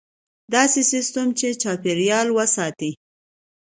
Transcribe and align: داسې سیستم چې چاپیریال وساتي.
داسې 0.53 0.81
سیستم 0.91 1.27
چې 1.39 1.47
چاپیریال 1.61 2.27
وساتي. 2.37 2.91